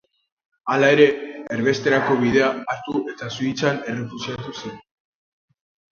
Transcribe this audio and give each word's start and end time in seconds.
Hala 0.75 0.87
ere, 0.93 1.05
erbesterako 1.57 2.17
bidea 2.23 2.49
hartu 2.75 2.97
eta 3.15 3.29
Suitzan 3.37 3.81
errefuxiatu 3.93 4.59
zen. 4.63 4.85